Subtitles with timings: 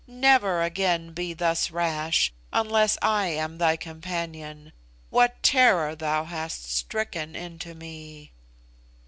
[0.07, 4.73] Never again be thus rash, unless I am thy companion.
[5.11, 8.31] What terror thou hast stricken into me!"